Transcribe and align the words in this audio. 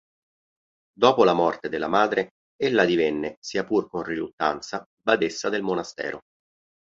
Dopo 0.97 1.23
la 1.23 1.33
morte 1.33 1.69
della 1.69 1.87
madre, 1.87 2.31
ella 2.55 2.85
divenne, 2.85 3.37
sia 3.39 3.63
pur 3.63 3.87
con 3.87 4.01
riluttanza, 4.01 4.83
badessa 4.99 5.49
del 5.49 5.61
monastero. 5.61 6.21